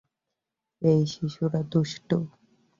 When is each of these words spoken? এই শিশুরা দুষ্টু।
এই 0.81 1.01
শিশুরা 1.13 1.61
দুষ্টু। 1.71 2.17